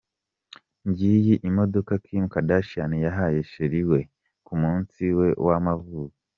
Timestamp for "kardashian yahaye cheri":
2.33-3.81